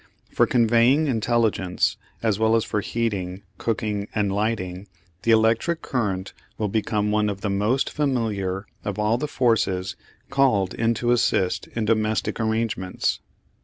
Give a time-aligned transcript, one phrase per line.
[0.31, 4.87] For conveying intelligence, as well as for heating, cooking and lighting,
[5.21, 9.95] the electric current will become one of the most familiar of all the forces
[10.31, 13.19] called in to assist in domestic arrangements.